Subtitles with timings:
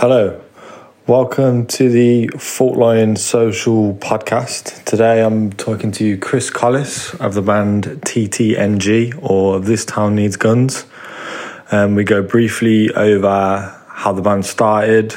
[0.00, 0.38] Hello,
[1.06, 4.84] welcome to the Fault Line Social Podcast.
[4.84, 10.84] Today I'm talking to Chris Collis of the band TTNG or This Town Needs Guns.
[11.72, 15.16] Um, we go briefly over how the band started,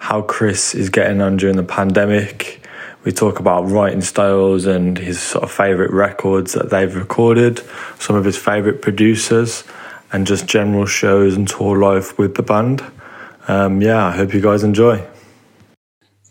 [0.00, 2.66] how Chris is getting on during the pandemic.
[3.04, 7.60] We talk about writing styles and his sort of favourite records that they've recorded,
[8.00, 9.62] some of his favourite producers,
[10.12, 12.82] and just general shows and tour life with the band.
[13.48, 15.06] Um, yeah, I hope you guys enjoy.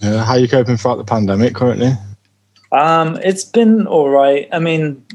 [0.01, 1.91] Yeah, how are you coping throughout the pandemic currently?
[2.71, 4.47] Um, it's been all right.
[4.51, 5.05] I mean,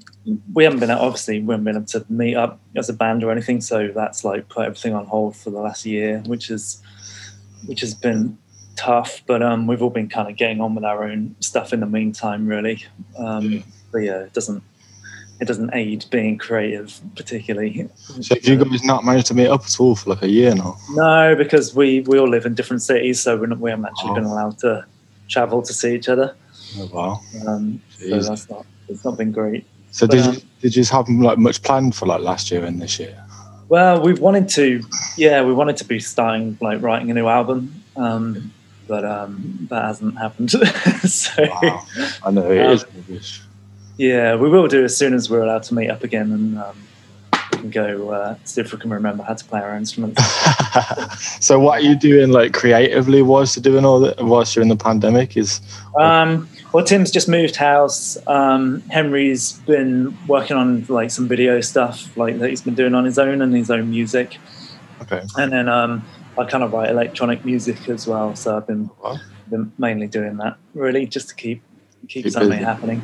[0.52, 3.30] we haven't been obviously we haven't been able to meet up as a band or
[3.30, 6.82] anything, so that's like put everything on hold for the last year, which is
[7.66, 8.36] which has been
[8.76, 9.22] tough.
[9.26, 11.86] But um, we've all been kind of getting on with our own stuff in the
[11.86, 12.84] meantime, really.
[13.18, 14.62] Um, but yeah, it doesn't
[15.40, 17.88] it doesn't aid being creative particularly.
[18.20, 20.54] So have you guys not managed to meet up at all for like a year
[20.54, 20.76] now?
[20.90, 24.10] No, because we we all live in different cities, so we're not, we haven't actually
[24.10, 24.14] Oh.
[24.14, 24.84] been allowed to
[25.28, 26.34] travel to see each other.
[26.78, 27.20] Oh wow.
[27.46, 29.66] Um, so that's not it's not been great.
[29.90, 32.50] So But, did um, you did you just have like much planned for like last
[32.50, 33.16] year and this year?
[33.68, 34.82] Well, we wanted to,
[35.16, 38.52] yeah, we wanted to be starting like writing a new album, um,
[38.86, 40.50] but um, that hasn't happened.
[41.08, 41.32] so
[41.62, 41.86] Wow.
[42.22, 43.40] I know it Um, is rubbish.
[43.96, 46.76] Yeah, we will do as soon as we're allowed to meet up again, and um,
[47.52, 50.22] we can go uh, see if we can remember how to play our instruments.
[51.40, 54.68] so what are you doing like creatively whilst you're doing all that whilst you're in
[54.68, 55.60] the pandemic is
[55.98, 58.16] Um, well, Tim's just moved house.
[58.26, 63.04] Um, Henry's been working on like some video stuff, like that he's been doing on
[63.04, 64.38] his own and his own music.
[65.02, 65.22] okay.
[65.36, 66.04] and then um,
[66.36, 68.34] I kind of write electronic music as well.
[68.34, 69.18] So I've been, Wow.
[69.50, 71.62] been mainly doing that really just to keep
[72.08, 72.64] keep, Keep something busy.
[72.64, 73.02] happening.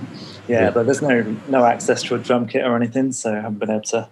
[0.49, 0.71] Yeah, Yeah.
[0.71, 3.71] but there's no no access to a drum kit or anything, so I haven't been
[3.71, 4.07] able to I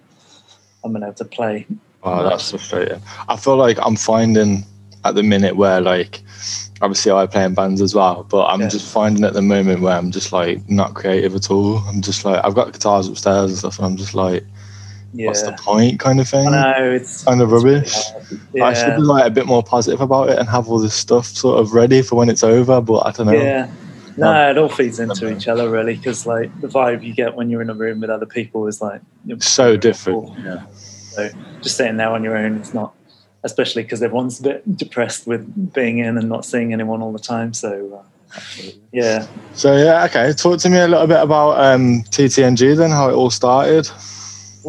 [0.83, 1.67] haven't been able to play.
[2.03, 3.01] Oh, that's frustrating.
[3.29, 4.65] I feel like I'm finding
[5.05, 6.23] at the minute where like
[6.81, 8.69] obviously I play in bands as well, but I'm Yeah.
[8.69, 11.79] just finding at the moment where I'm just like not creative at all.
[11.89, 14.45] I'm just like I've got guitars upstairs and stuff, and I'm just like,
[15.13, 16.47] Yeah, what's the point, kind of thing.
[16.49, 17.95] I know it's Kind of it's rubbish.
[17.95, 18.63] hard.
[18.63, 21.27] I should be like a bit more positive about it and have all this stuff
[21.27, 22.81] sort of ready for when it's over.
[22.81, 23.33] But I don't know.
[23.33, 23.69] yeah.
[24.19, 27.51] No, it all feeds into each other really, because like the vibe you get when
[27.51, 29.01] you're in a room with other people is like
[29.39, 30.39] So different.
[30.41, 30.67] Yeah.
[30.71, 31.31] So
[31.63, 32.95] just sitting there on your own, it's not,
[33.45, 37.19] especially because everyone's a bit depressed with being in and not seeing anyone all the
[37.19, 37.55] time.
[37.55, 38.41] So uh,
[38.93, 40.33] yeah, So yeah, okay.
[40.33, 43.89] Talk to me a little bit about um, TTNG then, how it all started.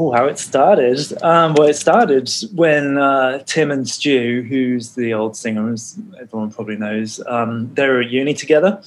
[0.01, 0.97] Oh, how it started.
[1.21, 6.51] Um, well, it started when uh, Tim and Stu, who's the old singer, as everyone
[6.51, 8.81] probably knows, um, they were at uni together.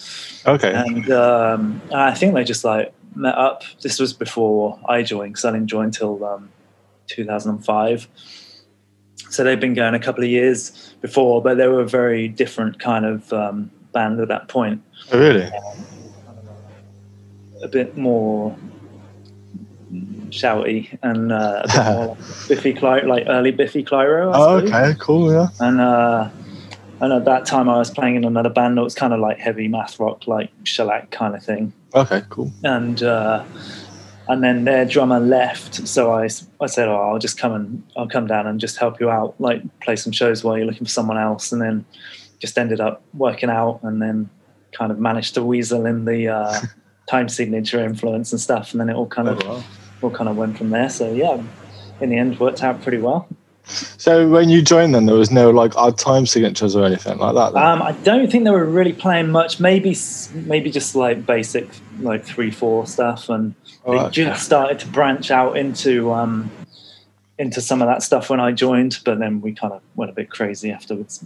[0.47, 0.73] Okay.
[0.73, 3.62] And um, I think they just like met up.
[3.83, 6.49] This was before I joined, because I didn't join till um,
[7.09, 8.09] 2005.
[9.29, 12.79] So they'd been going a couple of years before, but they were a very different
[12.79, 14.83] kind of um, band at that point.
[15.12, 15.50] Oh, really?
[17.62, 18.56] A bit more
[20.32, 24.32] shouty and uh, a bit more like Biffy Clyro, like early Biffy Clyro.
[24.34, 24.94] Oh, okay.
[24.98, 25.32] Cool.
[25.32, 25.48] Yeah.
[25.60, 26.31] And uh,
[27.00, 29.38] and at that time, I was playing in another band that was kind of like
[29.38, 31.72] heavy math rock, like shellac kind of thing.
[31.94, 32.22] Okay.
[32.31, 32.50] Cool.
[32.65, 33.44] And uh,
[34.28, 36.28] and then their drummer left, so I,
[36.60, 39.34] I said, "Oh, I'll just come and I'll come down and just help you out,
[39.41, 41.84] like play some shows while you're looking for someone else." And then
[42.38, 44.31] just ended up working out, and then
[44.72, 46.60] kind of managed to weasel in the uh,
[47.09, 49.64] time signature influence and stuff, and then it all kind of Oh, wow.
[50.02, 50.88] All kind of went from there.
[50.88, 51.42] So yeah,
[52.00, 53.28] in the end, worked out pretty well.
[53.64, 57.34] So when you joined, them, there was no like odd time signatures or anything like
[57.34, 57.54] that.
[57.54, 59.60] Um, I don't think they were really playing much.
[59.60, 59.96] Maybe,
[60.34, 61.68] maybe just like basic,
[62.00, 63.54] like three four stuff, and
[63.84, 64.10] Oh, they okay.
[64.10, 66.50] just started to branch out into um,
[67.38, 68.98] into some of that stuff when I joined.
[69.04, 71.24] But then we kind of went a bit crazy afterwards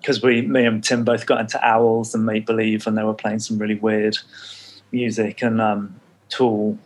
[0.00, 3.14] because we, me and Tim, both got into Owls and Make Believe, and they were
[3.14, 4.18] playing some really weird
[4.92, 5.42] music.
[5.42, 6.78] And um, Tool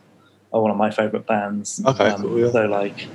[0.55, 1.81] are one of my favorite bands.
[1.85, 2.51] Okay, Um, cool, yeah.
[2.51, 3.07] So like.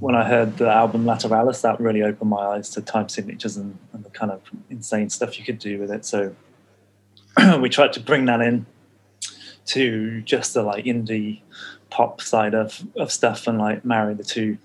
[0.00, 3.76] When I heard the album Lateralus, that really opened my eyes to time signatures and,
[3.92, 6.04] and the kind of insane stuff you could do with it.
[6.04, 6.36] So
[7.60, 8.64] we tried to bring that in
[9.66, 11.40] to just the like indie
[11.90, 14.56] pop side of, of stuff and like marry the two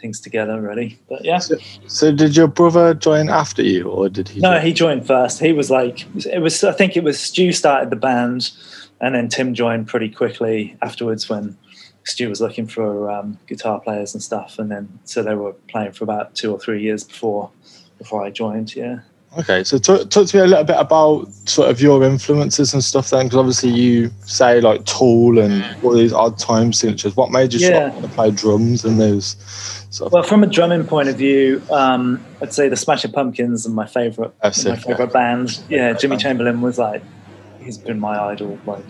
[0.00, 1.40] things together really but yeah
[1.88, 4.38] So did your brother join after you, or did he?
[4.40, 7.50] no join- he joined first he was like it was i think it was stu
[7.52, 8.52] started the band
[9.00, 11.56] and then tim joined pretty quickly afterwards when
[12.04, 15.92] stu was looking for um, guitar players and stuff and then so they were playing
[15.92, 17.50] for about two or three years before
[17.98, 19.00] before i joined yeah
[19.36, 22.82] Okay, so talk, talk to me a little bit about sort of your influences and
[22.82, 27.14] stuff then, because obviously you say like Tool and all these odd time signatures.
[27.14, 27.92] What made you Yeah.
[27.92, 29.36] sort of play drums and those
[29.90, 33.66] sort of Well, from a drumming point of view, um, I'd say the Smashing Pumpkins
[33.66, 34.32] are my favorite.
[34.42, 35.60] That's my it, favorite band.
[35.68, 37.02] Yeah, Jimmy Chamberlin was like,
[37.60, 38.84] he's been my idol like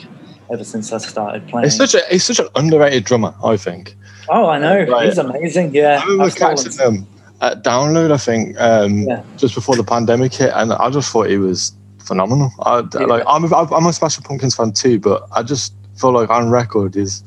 [0.50, 1.65] ever since I started playing.
[1.65, 3.97] He's such a he's such an underrated drummer, I think.
[4.31, 5.06] oh, I know, Right.
[5.06, 5.75] he's amazing.
[5.75, 7.06] Yeah, I remember catching them
[7.41, 9.23] at Download, I think, um, Yeah.
[9.37, 11.73] just before the pandemic hit, and I just thought he was
[12.05, 12.50] phenomenal.
[12.61, 13.00] I, Yeah.
[13.06, 16.49] Like I'm a, I'm a Smashing Pumpkins fan too, but I just feel like on
[16.50, 17.23] record is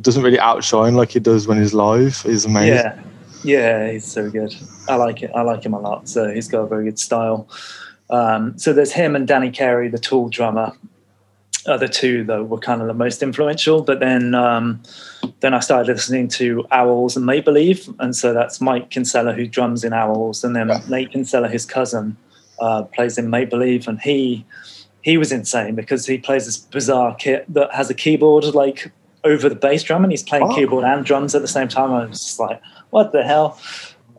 [0.00, 2.20] doesn't really outshine like he does when he's live.
[2.22, 2.74] He's amazing.
[2.74, 2.98] Yeah,
[3.44, 4.54] yeah, he's so good.
[4.88, 5.30] I like it.
[5.34, 6.08] I like him a lot.
[6.08, 7.48] So he's got a very good style.
[8.10, 10.72] Um, so there's him and Danny Carey, the Tool drummer.
[11.66, 13.80] Are the two that were kind of the most influential.
[13.80, 14.82] But then, um,
[15.40, 19.46] then I started listening to Owls and Make Believe, and so that's Mike Kinsella who
[19.46, 20.80] drums in Owls, and then Yeah.
[20.90, 22.18] Nate Kinsella, his cousin,
[22.60, 24.44] uh, plays in Make Believe, and he
[25.00, 28.92] he was insane because he plays this bizarre kit that has a keyboard like
[29.24, 30.54] over the bass drum, and he's playing Oh.
[30.54, 31.90] keyboard and drums at the same time.
[31.94, 32.60] I was just like,
[32.90, 33.58] what the hell?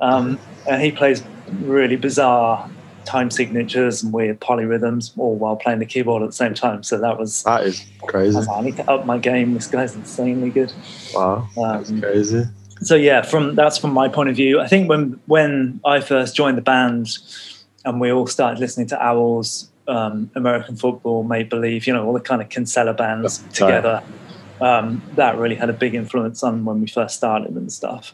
[0.02, 1.22] Um, and he plays
[1.62, 2.68] really bizarre
[3.06, 6.84] time signatures and weird polyrhythms, all while playing the keyboard at the same time.
[6.84, 8.38] So that was, That is crazy.
[8.50, 9.54] I need to up my game.
[9.54, 10.74] This guy's insanely good.
[11.14, 12.44] Wow, that's Um, crazy.
[12.82, 14.60] so yeah, from that's from my point of view.
[14.60, 17.18] I think when when I first joined the band,
[17.86, 22.14] and we all started listening to Owls, um, American Football, Make Believe, you know, all
[22.14, 24.02] the kind of Kinsella bands together.
[24.62, 28.14] Um, that really had a big influence on when we first started and stuff,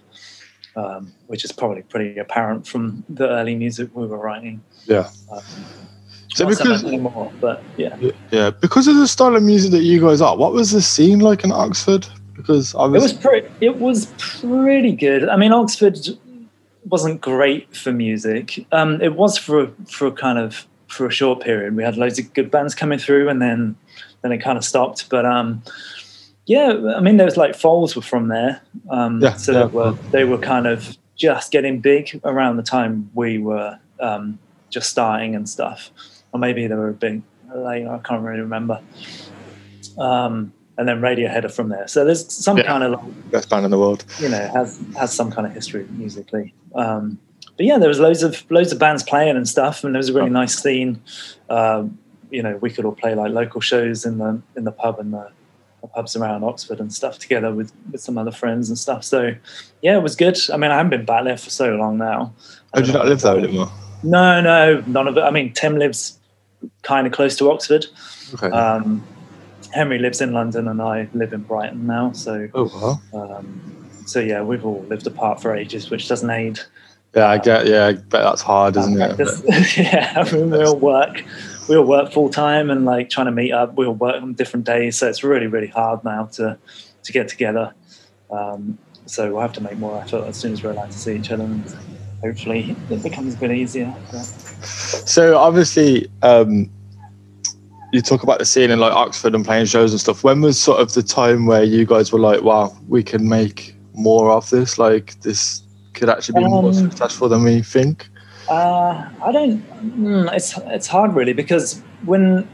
[0.75, 4.61] um, which is probably pretty apparent from the early music we were writing.
[4.85, 5.09] Yeah.
[5.31, 5.41] Um,
[6.33, 7.97] So because anymore, but yeah.
[8.31, 11.19] yeah, because of the style of music that you guys are, what was the scene
[11.19, 12.07] like in Oxford?
[12.37, 13.47] Because It was pretty.
[13.59, 15.27] It was pretty good.
[15.27, 15.97] I mean, Oxford
[16.85, 18.65] wasn't great for music.
[18.71, 21.75] Um, it was for for a kind of for a short period.
[21.75, 23.75] We had loads of good bands coming through, and then
[24.21, 25.09] then it kind of stopped.
[25.09, 25.61] But um,
[26.45, 28.61] yeah, I mean, there was like Foals were from there.
[28.89, 29.59] Um, Yeah, so yeah.
[29.59, 34.39] they were they were kind of just getting big around the time we were um,
[34.71, 35.91] just starting and stuff,
[36.31, 37.21] or maybe they were a bit
[37.55, 37.91] later.
[37.91, 38.79] I can't really remember.
[39.97, 41.87] Um, and then Radiohead are from there.
[41.87, 42.63] So there's some Yeah.
[42.63, 44.03] kind of like, best band in the world.
[44.19, 46.53] you know has has some kind of history musically.
[46.73, 47.19] Um,
[47.57, 50.09] but yeah, there was loads of loads of bands playing and stuff, and there was
[50.09, 50.33] a really Oh.
[50.33, 51.01] nice scene.
[51.49, 51.97] Um,
[52.31, 55.13] you know, we could all play like local shows in the in the pub and
[55.13, 55.27] the,
[55.81, 59.03] the pubs around Oxford and stuff together with with some other friends and stuff.
[59.03, 59.35] So
[59.81, 60.37] yeah, it was good.
[60.51, 62.33] I mean, I haven't been back there for so long now.
[62.73, 63.69] I Oh, do you don't live there anymore?
[64.03, 65.21] No, no, none of it.
[65.21, 66.19] I mean, Tim lives
[66.83, 67.85] kind of close to Oxford.
[68.33, 68.49] Okay.
[68.49, 69.03] Um,
[69.71, 72.11] Henry lives in London, and I live in Brighton now.
[72.11, 73.37] So oh wow.
[73.37, 76.59] um, so yeah, we've all lived apart for ages, which doesn't aid.
[77.15, 77.67] Yeah, I get.
[77.67, 79.77] Yeah, I bet that's hard, isn't it?
[79.77, 81.23] yeah, I mean, we all work.
[81.67, 83.77] We all work full time and like trying to meet up.
[83.77, 86.57] We all work on different days, so it's really, really hard now to
[87.03, 87.73] to get together.
[88.29, 91.15] Um, so we'll have to make more effort as soon as we're allowed to see
[91.15, 91.49] each other,
[92.21, 93.93] hopefully it becomes a bit easier.
[94.11, 96.69] But, So obviously, um,
[97.91, 100.23] you talk about the scene in like Oxford and playing shows and stuff.
[100.23, 103.75] When was sort of the time where you guys were like, "Wow, we can make
[103.93, 104.77] more of this.
[104.77, 105.63] Like this
[105.93, 108.07] could actually be more Um, successful than we think."
[108.49, 109.61] Uh, I don't.
[109.97, 112.47] Mm, it's it's hard really because when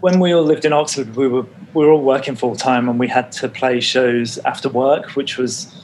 [0.00, 2.98] when we all lived in Oxford, we were we were all working full time and
[2.98, 5.74] we had to play shows after work, which was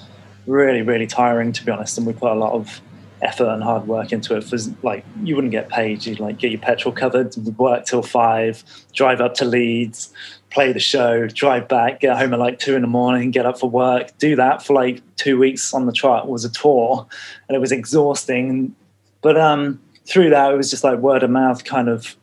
[0.46, 1.98] really really tiring to be honest.
[1.98, 2.80] And we put a lot of
[3.24, 4.44] effort and hard work into it.
[4.44, 8.62] For like you wouldn't get paid, you'd like get your petrol covered, work till five,
[8.92, 10.12] drive up to Leeds,
[10.50, 13.58] play the show, drive back, get home at like two in the morning, get up
[13.58, 17.06] for work, do that for like two weeks on the trot was a tour,
[17.48, 18.74] and it was exhausting.
[19.20, 22.16] But um, through that, it was just like word of mouth kind of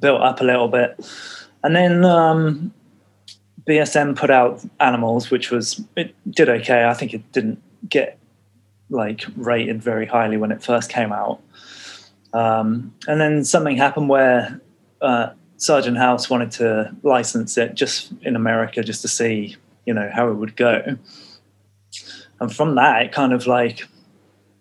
[0.00, 0.98] built up a little bit.
[1.62, 2.72] And then um,
[3.66, 6.86] BSM put out Animals, which was, it did okay.
[6.86, 8.18] I think it didn't get
[8.90, 11.40] like rated very highly when it first came out.
[12.32, 14.60] Um, and then something happened where
[15.00, 20.10] uh, Sargent House wanted to license it just in America just to see, you know,
[20.12, 20.96] how it would go.
[22.40, 23.86] And from that, it kind of like,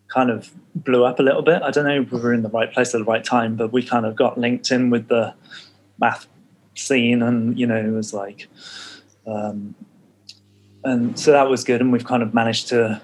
[0.08, 1.62] kind of blew up a little bit.
[1.62, 3.74] I don't know if we were in the right place at the right time, but
[3.74, 5.34] we kind of got linked in with the
[6.00, 6.28] math
[6.76, 8.48] scene, and you know, it was like,
[9.26, 9.76] um,
[10.84, 13.02] and so that was good, and we've kind of managed to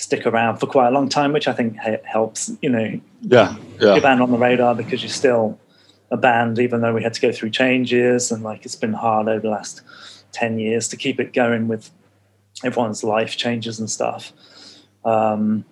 [0.00, 2.50] stick around for quite a long time, which I think helps.
[2.62, 5.58] You know, Yeah, your yeah, band on the radar because you're still
[6.10, 9.28] a band, even though we had to go through changes and like it's been hard
[9.28, 9.82] over the last
[10.32, 11.90] ten years to keep it going with
[12.64, 14.32] everyone's life changes and stuff.
[15.04, 15.64] Um,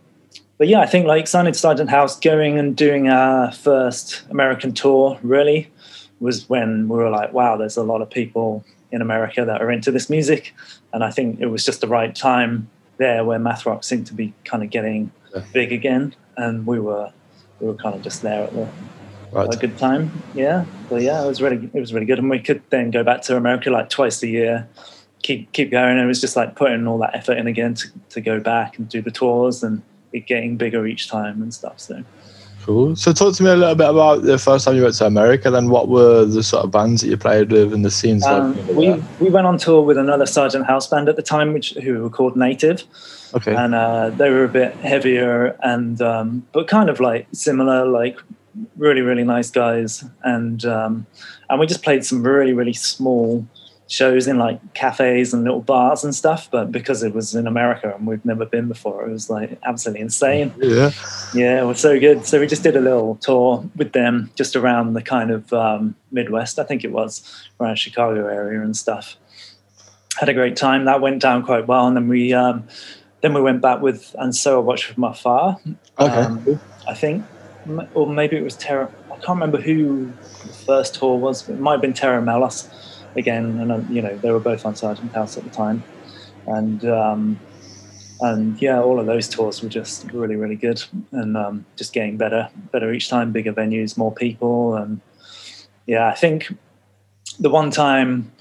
[0.58, 4.72] but yeah, I think like signing to Sargent House, going and doing our first American
[4.72, 5.70] tour really
[6.20, 9.70] was when we were like, wow, there's a lot of people in America that are
[9.70, 10.54] into this music,
[10.92, 14.14] and I think it was just the right time there where math rock seemed to
[14.14, 15.42] be kind of getting Yeah.
[15.52, 17.10] big again, and we were
[17.60, 18.68] we were kind of just there at the
[19.30, 19.52] Right.
[19.52, 20.10] a good time.
[20.34, 23.02] Yeah, but yeah, it was really it was really good, and we could then go
[23.04, 24.66] back to America like twice a year,
[25.22, 25.98] keep keep going.
[25.98, 28.88] It was just like putting all that effort in again to, to go back and
[28.88, 31.78] do the tours and it getting bigger each time and stuff.
[31.78, 32.02] So
[32.68, 32.96] Cool.
[32.96, 35.50] So talk to me a little bit about the first time you went to America.
[35.50, 38.26] Then what were the sort of bands that you played with and the scenes?
[38.26, 39.02] um, like we there?
[39.20, 42.10] we went on tour with another Sargent House band at the time, which who were
[42.10, 42.84] called Native.
[43.34, 43.54] okay.
[43.54, 48.18] and uh, they were a bit heavier and um, but kind of like similar like
[48.76, 51.06] really really nice guys and um,
[51.48, 53.46] and we just played some really really small
[53.88, 57.92] shows in like cafes and little bars and stuff but because it was in america
[57.96, 60.52] and we've never been before it was like absolutely insane.
[60.58, 60.90] Yeah.
[61.34, 62.26] yeah it was so good.
[62.26, 65.94] So we just did a little tour with them just around the kind of um,
[66.12, 67.22] midwest i think it was
[67.58, 69.16] around chicago area and stuff.
[70.20, 70.84] Had a great time.
[70.84, 71.86] That went down quite well.
[71.86, 72.66] And then we um,
[73.22, 75.58] then we went back with and so I watched from afar
[75.98, 76.12] Okay.
[76.12, 77.24] um, I think.
[77.94, 80.06] Or maybe it was Tera I can't remember who
[80.46, 82.68] the first tour was it might have been Tera Melos
[83.18, 85.82] again and uh, you know they were both on Sargent House at the time
[86.46, 87.38] and um,
[88.20, 90.82] and yeah all of those tours were just really really good
[91.12, 95.00] and um, just getting better better each time bigger venues more people and
[95.86, 96.52] yeah I think
[97.38, 98.32] the one time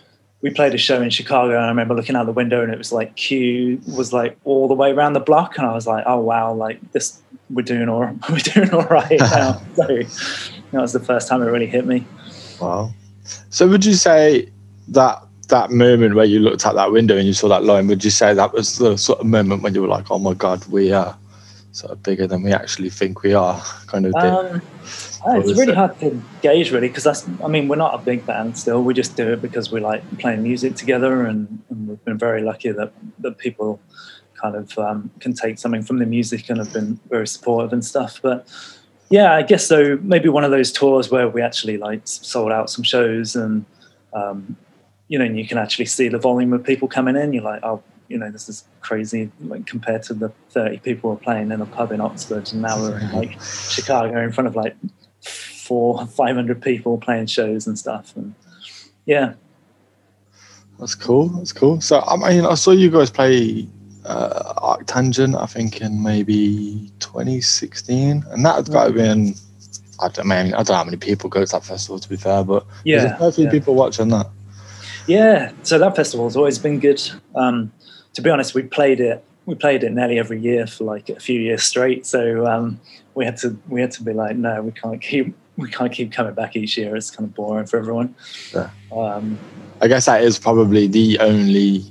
[0.42, 2.78] we played a show in Chicago and I remember looking out the window and it
[2.78, 6.04] was like queue was like all the way around the block and I was like,
[6.08, 9.62] oh wow, like this we're doing all we're doing all right now.
[9.76, 12.06] so that was the first time it really hit me.
[12.62, 12.92] Wow.
[13.50, 14.50] So would you say
[14.90, 18.04] that that moment where you looked out that window and you saw that line, would
[18.04, 20.66] you say that was the sort of moment when you were like, oh my God,
[20.68, 21.18] we are
[21.72, 24.16] sort of bigger than we actually think we are kind of?
[24.16, 24.62] Um,
[25.26, 25.76] it's really it?
[25.76, 27.28] hard to gauge, really, because that's.
[27.44, 28.84] I mean, we're not a big band still.
[28.84, 32.42] We just do it because we like playing music together, and, and we've been very
[32.42, 33.80] lucky that that people
[34.34, 37.84] kind of um, can take something from the music and have been very supportive and
[37.84, 38.20] stuff.
[38.22, 38.48] But
[39.10, 39.98] yeah, I guess so.
[40.02, 43.66] Maybe one of those tours where we actually like sold out some shows, and
[44.14, 44.56] um,
[45.08, 47.34] you know, and you can actually see the volume of people coming in.
[47.34, 51.18] You're like, oh, you know, this is crazy, like compared to the 30 people who
[51.18, 54.48] are playing in a pub in Oxford, and now we're in like Chicago in front
[54.48, 54.76] of like
[55.22, 58.16] four, five hundred people playing shows and stuff.
[58.16, 58.34] And
[59.06, 59.34] yeah,
[60.80, 61.30] That's cool.
[61.30, 61.82] That's cool.
[61.82, 63.68] So I mean, I saw you guys play
[64.06, 69.36] uh, Arctangent, I think, in maybe 2016, and that had got to been.
[70.00, 72.18] I don't mean I don't know how many people go to that festival to be
[72.18, 73.52] fair, but there's yeah, a fair few yeah.
[73.52, 74.28] people watching that.
[75.08, 77.02] Yeah, so that festival's always been good.
[77.36, 77.72] Um,
[78.14, 79.24] to be honest, we played it.
[79.46, 82.06] We played it nearly every year for like a few years straight.
[82.06, 82.80] So um,
[83.16, 86.12] we had to we had to be like, no, we can't keep we can't keep
[86.12, 86.96] coming back each year.
[86.96, 88.16] It's kind of boring for everyone.
[88.54, 88.70] Yeah.
[88.92, 89.38] Um,
[89.82, 91.86] I guess that is probably the only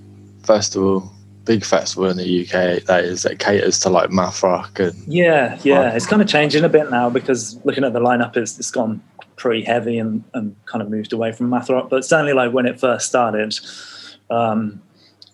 [0.44, 1.12] festival,
[1.44, 5.58] big festival in the UK that is that caters to like math rock and yeah,
[5.62, 5.96] yeah, Fun.
[5.96, 9.02] it's kind of changing a bit now because looking at the lineup, it's, it's gone
[9.36, 11.88] pretty heavy and, and kind of moved away from math rock.
[11.90, 13.54] But certainly, like when it first started,
[14.30, 14.80] um,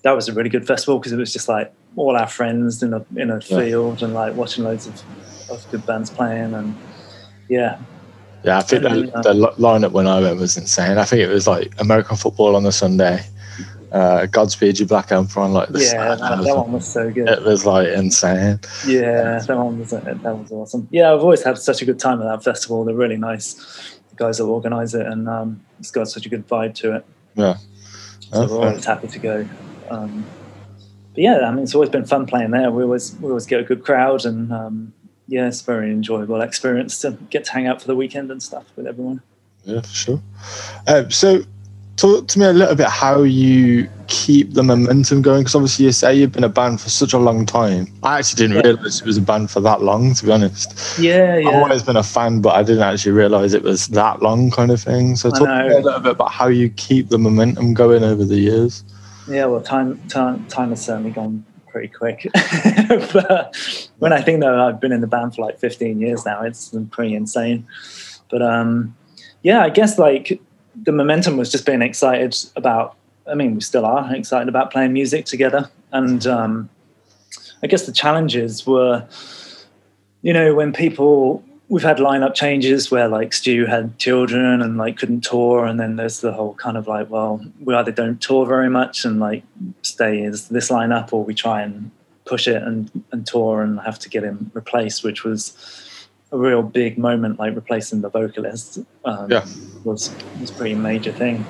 [0.02, 2.92] that was a really good festival because it was just like all our friends in
[2.94, 3.58] a in a Yeah.
[3.58, 5.02] field and like watching loads of,
[5.50, 6.74] of good bands playing and
[7.48, 7.78] yeah,
[8.44, 8.88] yeah, I think the,
[9.22, 10.98] the lineup when I went was insane.
[10.98, 13.20] I think it was like American football on the Sunday,
[13.92, 17.28] uh, Godspeed You Black Emperor on like the yeah, that, that one was so good.
[17.28, 18.58] It was like insane.
[18.86, 20.88] Yeah, that one was that was awesome.
[20.90, 22.84] Yeah, I've always had such a good time at that festival.
[22.84, 23.98] They're really nice.
[24.10, 27.06] The guys that organise it, and um, it's got such a good vibe to it.
[27.34, 27.56] Yeah.
[28.32, 29.48] So we're always happy to go.
[29.90, 30.24] Um,
[31.14, 32.70] but yeah, I mean, it's always been fun playing there.
[32.70, 34.94] We always we always get a good crowd, and um,
[35.28, 38.42] yeah, it's a very enjoyable experience to get to hang out for the weekend and
[38.42, 39.20] stuff with everyone.
[39.64, 40.22] Yeah, for sure.
[40.86, 41.42] Um, so,
[41.96, 45.40] talk to me a little bit how you keep the momentum going.
[45.40, 47.86] Because obviously, you say you've been a band for such a long time.
[48.02, 48.72] I actually didn't Yeah.
[48.72, 50.98] realize it was a band for that long, to be honest.
[50.98, 51.48] Yeah, yeah.
[51.48, 54.70] I've always been a fan, but I didn't actually realize it was that long, kind
[54.70, 55.16] of thing.
[55.16, 58.24] So, talk to me a little bit about how you keep the momentum going over
[58.24, 58.84] the years.
[59.28, 62.28] Yeah, well, time time time has certainly gone pretty quick.
[63.12, 63.56] but
[63.98, 66.68] when I think that I've been in the band for like 15 years now, it's
[66.70, 67.66] been pretty insane.
[68.30, 68.94] But um,
[69.42, 70.40] yeah, I guess like
[70.74, 72.96] the momentum was just being excited about.
[73.26, 76.68] I mean, we still are excited about playing music together, and um,
[77.62, 79.06] I guess the challenges were,
[80.22, 84.98] you know, when people we've had lineup changes where like Stu had children and like
[84.98, 88.44] couldn't tour, and then there's the whole kind of like, well, we either don't tour
[88.44, 89.42] very much and like
[89.80, 91.90] stay as this lineup, or we try and
[92.24, 95.56] push it and, and tour and have to get him replaced, which was
[96.32, 98.78] a real big moment, like replacing the vocalist.
[99.04, 99.44] Um, Yeah.
[99.84, 100.10] was
[100.40, 101.44] was a pretty major thing.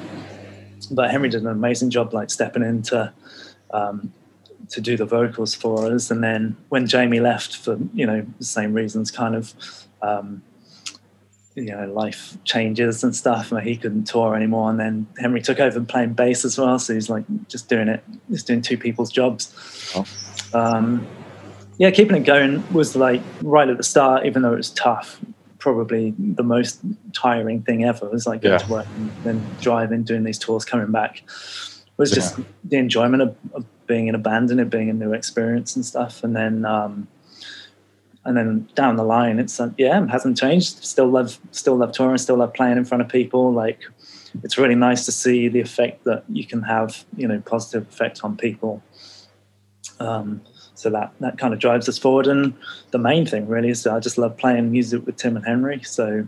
[0.90, 3.12] But Henry did an amazing job, like stepping in to
[3.72, 4.12] um,
[4.70, 6.10] to do the vocals for us.
[6.10, 9.54] And then when Jamie left for you know the same reasons, kind of.
[10.02, 10.42] Um,
[11.54, 14.70] you know, life changes and stuff, and he couldn't tour anymore.
[14.70, 17.88] And then Henry took over and playing bass as well, so he's like just doing
[17.88, 19.52] it, just doing two people's jobs.
[19.94, 20.06] Oh.
[20.54, 21.06] Um,
[21.82, 25.18] yeah, keeping it going was like right at the start, even though it was tough.
[25.58, 26.78] Probably the most
[27.12, 28.58] tiring thing ever was like going Yeah.
[28.58, 31.22] to work and then driving, doing these tours, coming back.
[31.22, 34.92] It was just the enjoyment of, of being in a band and it being a
[34.92, 36.22] new experience and stuff.
[36.22, 37.08] And then, um,
[38.24, 40.84] and then down the line, it's like, yeah, it hasn't changed.
[40.84, 43.52] Still love, still love touring, still love playing in front of people.
[43.52, 43.80] Like,
[44.44, 48.20] it's really nice to see the effect that you can have, you know, positive effect
[48.22, 48.84] on people.
[49.98, 50.42] Um,
[50.75, 52.26] so that that kind of drives us forward.
[52.26, 52.55] And
[52.91, 55.83] the main thing really is that I just love playing music with Tim and Henry.
[55.83, 56.26] So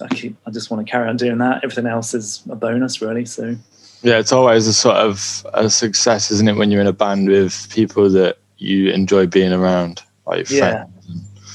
[0.00, 1.64] I keep, I just want to carry on doing that.
[1.64, 3.24] Everything else is a bonus, really.
[3.24, 3.56] So
[4.02, 7.28] Yeah, it's always a sort of a success, isn't it, when you're in a band
[7.28, 10.84] with people that you enjoy being around, like yeah,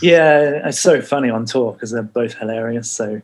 [0.01, 2.91] yeah, it's so funny on tour because they're both hilarious.
[2.91, 3.21] So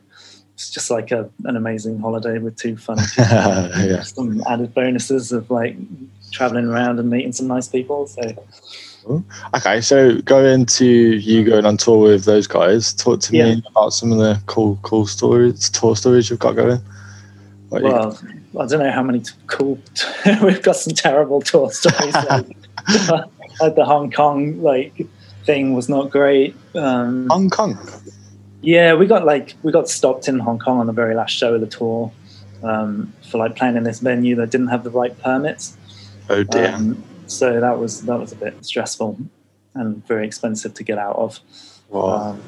[0.54, 4.02] it's just like a, an amazing holiday with two fun yeah.
[4.02, 5.76] Some added bonuses of like
[6.32, 8.06] traveling around and meeting some nice people.
[8.06, 8.22] So
[9.54, 13.54] Okay, so going to you going on tour with those guys, talk to Yeah.
[13.54, 16.80] me about some of the cool, cool stories, tour stories you've got going.
[17.70, 18.18] What you- Well,
[18.58, 19.78] I don't know how many t- cool.
[20.42, 22.14] we've got some terrible tour stories.
[22.28, 22.46] Like,
[23.60, 25.06] like the Hong Kong like
[25.44, 26.56] thing was not great.
[26.74, 27.78] Um, Hong Kong.
[28.62, 31.54] yeah, we got like we got stopped in Hong Kong on the very last show
[31.54, 32.10] of the tour
[32.62, 35.76] um, for like playing in this venue that didn't have the right permits.
[36.30, 36.72] Oh dear.
[36.74, 39.18] Um, so that was that was a bit stressful
[39.74, 41.40] and very expensive to get out of.
[41.88, 42.30] Wow.
[42.30, 42.42] Um,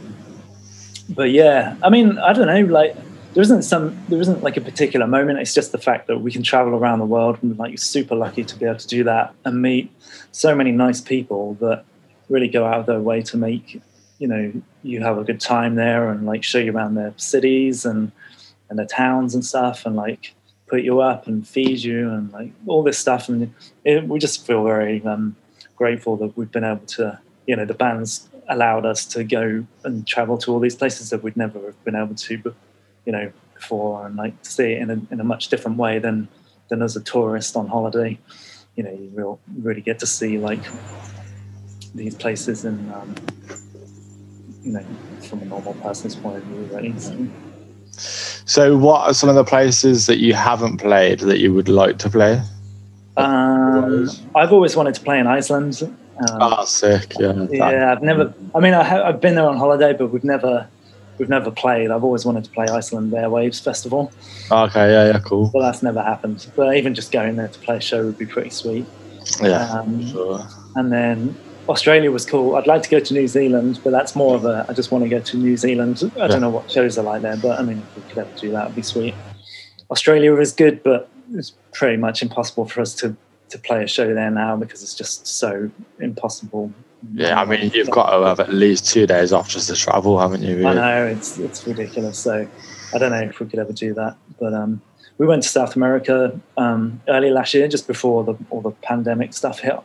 [1.09, 2.73] but yeah, I mean, I don't know.
[2.73, 2.97] Like,
[3.35, 5.39] there isn't some, there isn't like a particular moment.
[5.39, 8.45] It's just the fact that we can travel around the world and like super lucky
[8.45, 9.91] to be able to do that and meet
[10.33, 11.85] so many nice people that
[12.29, 13.81] really go out of their way to make
[14.19, 17.85] you know you have a good time there and like show you around their cities
[17.85, 18.13] and
[18.71, 20.33] and their towns and stuff and like
[20.73, 23.29] put you up and feed you and like all this stuff.
[23.29, 23.55] And
[23.85, 25.37] it, we just feel very um,
[25.77, 30.07] grateful that we've been able to you know the band's allowed us to go and
[30.07, 32.55] travel to all these places that we'd never have been able to
[33.05, 36.27] you know before and like see it in a, in a much different way than
[36.69, 38.19] than as a tourist on holiday.
[38.77, 40.65] You know you real, really get to see like
[41.95, 43.15] these places and um,
[44.63, 44.85] you know
[45.29, 47.29] from a normal person's point of view really so,
[48.53, 51.97] So, what are some of the places that you haven't played that you would like
[52.01, 52.43] to play?
[53.17, 55.97] um, I've always wanted to play in Iceland um,
[56.39, 57.15] Ah, sick.
[57.19, 57.47] Yeah.
[57.51, 58.35] Yeah, I've never.
[58.55, 60.69] I mean, I have, I've been there on holiday, but we've never,
[61.17, 61.91] we've never played.
[61.91, 64.13] I've always wanted to play Iceland Airwaves Festival,
[64.51, 64.93] Okay.
[64.93, 65.07] Yeah.
[65.13, 65.19] Yeah.
[65.21, 65.51] Cool.
[65.55, 66.47] Well, that's never happened.
[66.55, 68.85] But even just going there to play a show would be pretty sweet.
[69.43, 69.65] Yeah.
[69.73, 70.47] Um, Sure.
[70.77, 71.35] and then
[71.69, 72.57] Australia was cool.
[72.57, 74.67] I'd like to go to New Zealand, but that's more of a.
[74.69, 76.03] I just want to go to New Zealand.
[76.17, 76.27] I Yeah.
[76.29, 78.51] don't know what shows are like there, but I mean, if we could ever do
[78.53, 79.15] that, it'd be sweet.
[79.91, 83.15] Australia is good, but it's pretty much impossible for us to
[83.51, 85.71] to play a show there now because it's just so
[86.01, 86.73] impossible.
[87.13, 87.39] Yeah.
[87.41, 90.43] I mean, you've got to have at least two days off just to travel, haven't
[90.43, 90.67] you?
[90.67, 92.19] I know it's it's ridiculous.
[92.19, 92.49] So
[92.95, 94.17] I don't know if we could ever do that.
[94.41, 94.81] But um,
[95.19, 99.33] we went to South America um, early last year, just before the all the pandemic
[99.35, 99.79] stuff hit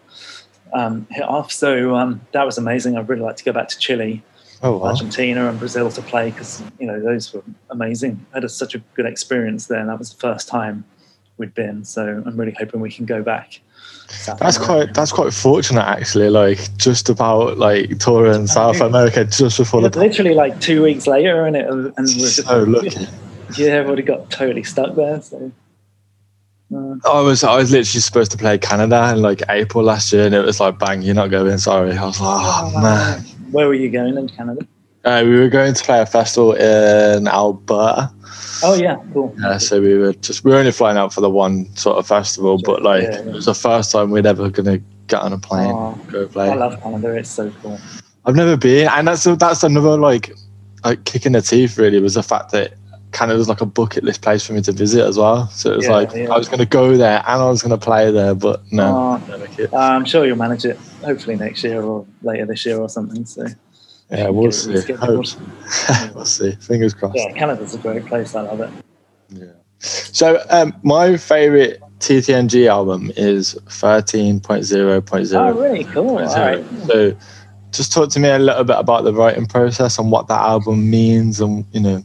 [0.78, 1.52] um, hit off.
[1.52, 2.98] So um, that was amazing.
[2.98, 4.24] I'd really like to go back to Chile,
[4.64, 4.88] Oh, wow.
[4.88, 8.26] Argentina, and Brazil to play because you know those were amazing.
[8.34, 10.84] I had a, such a good experience there, and that was the first time
[11.38, 11.86] we'd been.
[11.86, 13.60] So I'm really hoping we can go back.
[14.08, 14.86] South That's America.
[14.86, 16.30] quite that's quite fortunate actually.
[16.30, 21.46] Like just about like touring South America just before the literally like two weeks later,
[21.46, 23.06] and it and we're just so lucky.
[23.58, 25.22] yeah, have got totally stuck there.
[25.22, 25.52] So.
[27.06, 30.36] I was I was literally supposed to play Canada in like April last year, and
[30.36, 31.58] it was like bang, you're not going.
[31.58, 31.96] Sorry.
[31.98, 33.22] I was like, oh man.
[33.52, 34.66] Where were you going in Canada?
[35.06, 38.12] Uh, we were going to play a festival in Alberta.
[38.64, 39.34] Oh yeah, cool.
[39.40, 42.08] Yeah, so we were just we were only flying out for the one sort of
[42.08, 43.20] festival, but like Yeah, yeah.
[43.20, 46.50] it was the first time we'd ever gonna get on a plane, Oh, go play.
[46.50, 47.16] I love Canada.
[47.16, 47.80] It's so cool.
[48.26, 50.34] I've never been, and that's that's another like
[50.84, 51.78] like kick in the teeth.
[51.78, 52.74] Really, was the fact that
[53.12, 55.48] Canada's like a bucket list place for me to visit as well.
[55.50, 56.30] So it was Yeah, like yeah.
[56.32, 59.22] I was going to go there and I was going to play there, but no,
[59.72, 59.78] Oh.
[59.78, 60.78] I'm sure you'll manage it.
[61.04, 63.26] Hopefully next year or later this year or something.
[63.26, 63.48] So
[64.12, 64.72] yeah, we'll see.
[64.74, 65.10] let's get Hope.
[65.16, 65.30] bored.
[66.16, 66.52] we'll see.
[66.62, 67.16] Fingers crossed.
[67.18, 68.36] yeah, Canada's a great place.
[68.36, 68.70] I love it.
[69.30, 69.46] Yeah.
[69.80, 75.34] So um, my favorite TTNG album is 13.0.0.
[75.36, 76.18] Oh, really cool.
[76.20, 76.64] All right.
[76.88, 77.16] So,
[77.72, 80.90] just talk to me a little bit about the writing process and what that album
[80.90, 82.04] means, and you know.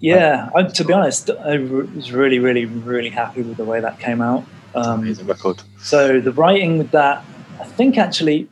[0.00, 4.00] Yeah, I, to be honest, I was really, really, really happy with the way that
[4.00, 4.44] came out.
[4.74, 5.62] Um, Amazing record.
[5.80, 7.24] So the writing with that,
[7.60, 8.48] I think actually,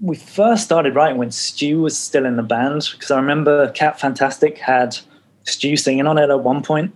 [0.00, 3.98] we first started writing when Stu was still in the band because I remember Cat
[3.98, 4.96] Fantastic had
[5.44, 6.94] Stu singing on it at one point,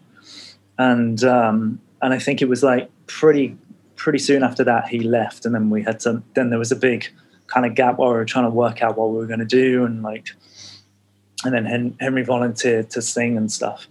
[0.79, 3.57] and um, and I think it was like pretty
[3.97, 6.23] pretty soon after that he left, and then we had to.
[6.35, 7.09] Then there was a big
[7.49, 9.47] kind of gap while we were trying to work out what we were going to
[9.47, 10.29] do, and like,
[11.45, 13.87] and then Hen- Henry volunteered to sing and stuff.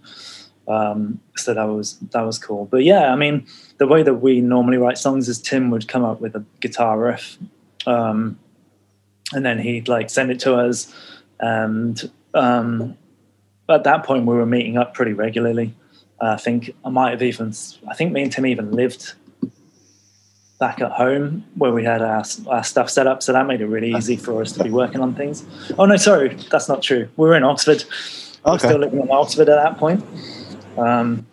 [0.66, 2.66] Um, so that was that was cool.
[2.66, 3.46] But yeah, I mean,
[3.78, 6.98] the way that we normally write songs is Tim would come up with a guitar
[6.98, 7.38] riff,
[7.86, 8.38] um,
[9.32, 10.92] and then he'd like send it to us,
[11.40, 12.98] and um,
[13.68, 15.74] at that point we were meeting up pretty regularly.
[16.20, 17.54] I think I might have even,
[17.88, 19.14] I think me and Tim even lived
[20.58, 23.22] back at home where we had our, our stuff set up.
[23.22, 25.44] So that made it really easy for us to be working on things.
[25.78, 27.08] Oh, no, sorry, that's not true.
[27.16, 27.84] We were in Oxford.
[28.44, 30.04] We were still living in Oxford at that point.
[30.76, 31.26] Um,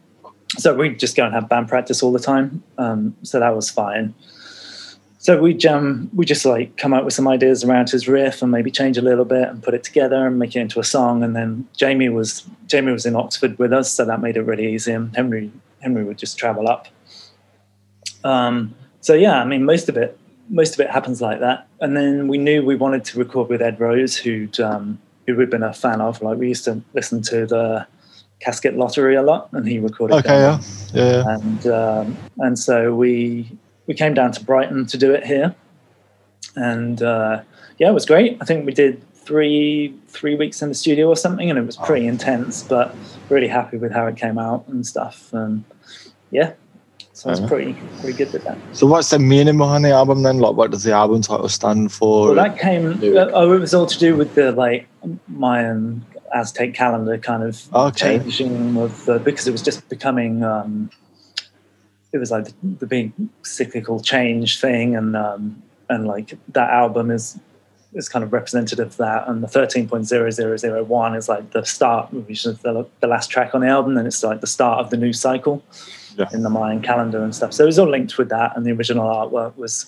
[0.57, 2.63] so we'd just go and have band practice all the time.
[2.77, 4.13] Um, so that was fine.
[5.17, 8.51] So we jam, we just like come up with some ideas around his riff and
[8.51, 11.23] maybe change a little bit and put it together and make it into a song.
[11.23, 14.71] And then Jamie was Jamie was in Oxford with us, so that made it really
[14.71, 14.91] easy.
[14.91, 16.87] And Henry Henry would just travel up.
[18.23, 20.17] Um, so yeah, I mean most of it
[20.49, 21.67] most of it happens like that.
[21.79, 25.51] And then we knew we wanted to record with Ed Rose, who'd um, who we'd
[25.51, 26.23] been a fan of.
[26.23, 27.85] Like we used to listen to the
[28.39, 30.15] Casket Lottery a lot, and he recorded.
[30.15, 30.59] Okay, yeah,
[30.91, 31.35] yeah, yeah.
[31.35, 33.47] and um, and so we
[33.85, 35.53] we came down to Brighton to do it here,
[36.55, 37.43] and uh,
[37.77, 38.39] yeah, it was great.
[38.41, 41.77] I think we did three three weeks in the studio or something, and it was
[41.77, 42.95] pretty intense, but
[43.29, 45.31] really happy with how it came out and stuff.
[45.31, 45.63] And
[46.31, 46.53] yeah,
[47.15, 47.47] so I was Uh-huh.
[47.47, 48.57] pretty pretty good with that.
[48.73, 50.39] So, what's the meaning behind the album then?
[50.39, 52.27] Like, what does the album title stand for?
[52.27, 52.99] Well, that came.
[52.99, 53.29] Lyric.
[53.33, 54.87] Oh, it was all to do with the like
[55.29, 58.19] Mayan Aztec calendar kind of Okay.
[58.19, 60.43] changing of the because it was just becoming.
[60.43, 60.89] Um,
[62.11, 67.11] it was like the, the big cyclical change thing, and um, and like that album
[67.11, 67.39] is
[67.93, 71.29] is kind of representative of that, and the thirteen point zero zero zero one is
[71.29, 74.41] like the start, which is the, the last track on the album, and it's like
[74.41, 75.63] the start of the new cycle
[76.17, 76.27] Yeah.
[76.33, 77.53] in the Mayan calendar and stuff.
[77.53, 79.87] So it was all linked with that, and the original artwork was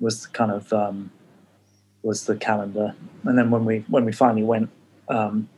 [0.00, 1.10] was kind of um,
[2.02, 2.94] was the calendar.
[3.24, 4.70] And then when we when we finally went
[5.08, 5.48] um,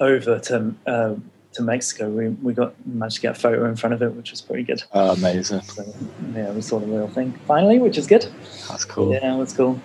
[0.00, 1.14] over to uh,
[1.52, 4.30] to Mexico, we, we got managed to get a photo in front of it, which
[4.30, 4.82] was pretty good.
[4.92, 5.60] Oh, amazing.
[5.62, 5.84] So
[6.34, 8.26] yeah, we saw the real thing finally, which is good.
[8.68, 9.12] That's cool.
[9.12, 9.80] Yeah, it was cool.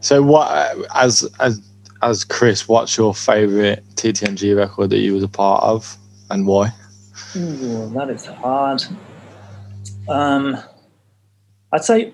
[0.00, 1.60] So, what as as
[2.02, 5.96] as Chris, what's your favorite TTNG record that you was a part of,
[6.30, 6.72] and why?
[7.36, 8.82] Ooh, that is hard.
[10.08, 10.56] Um,
[11.72, 12.12] I'd say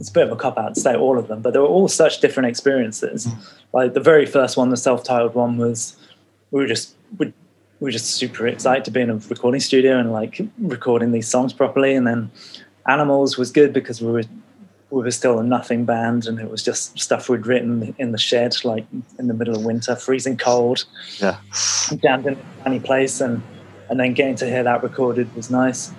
[0.00, 1.66] it's a bit of a cop out to say all of them, but they were
[1.66, 3.28] all such different experiences.
[3.72, 5.96] Like the very first one, the self-titled one, was
[6.50, 7.32] we were just we, we
[7.80, 11.52] were just super excited to be in a recording studio and like recording these songs
[11.52, 11.94] properly.
[11.94, 12.30] And then
[12.88, 14.22] Animals was good because we were
[14.90, 18.18] we were still a nothing band, and it was just stuff we'd written in the
[18.18, 18.86] shed, like
[19.18, 20.84] in the middle of winter, freezing cold
[21.18, 21.38] Yeah.
[22.00, 23.42] down in a funny place and
[23.88, 25.92] and then getting to hear that recorded was nice.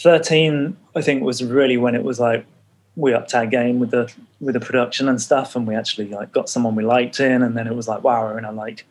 [0.00, 2.46] 13 i think was really when it was like
[2.94, 6.30] we upped our game with the with the production and stuff and we actually like
[6.32, 8.84] got someone we liked in and then it was like wow we're in a like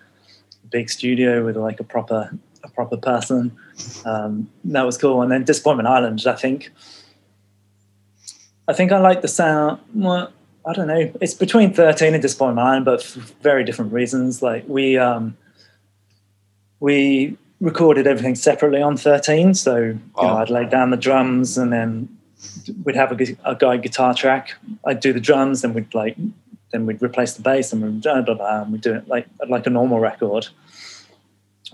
[0.70, 2.30] big studio with like a proper
[2.64, 3.56] a proper person.
[4.06, 5.22] Um, that was cool.
[5.22, 6.72] And then disappointment island i think
[8.68, 10.32] i think i like the sound well,
[10.66, 11.12] i don't know.
[11.22, 14.42] It's between 13 and disappointment island but for very different reasons.
[14.42, 15.38] Like we um
[16.80, 21.74] we recorded everything separately on 13 so you know, i'd lay down the drums and
[21.74, 22.08] then
[22.84, 24.54] we'd have a, a guide guitar track.
[24.86, 26.16] I'd do the drums then we'd like
[26.72, 29.28] then we'd replace the bass and we'd, blah, blah, blah, and we'd do it like
[29.48, 30.48] like a normal record.